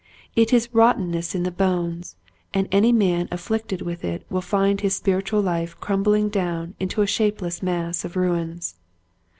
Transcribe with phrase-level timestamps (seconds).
[0.35, 2.15] It is rottenness in the bones,
[2.55, 7.05] and any man afflicted with it will find his spiritual life crumbling down into a
[7.05, 8.77] shapeless mass of ruins.